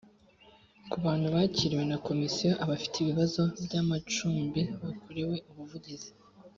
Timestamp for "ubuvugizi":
5.49-6.11